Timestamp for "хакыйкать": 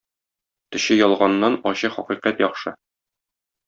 1.99-2.45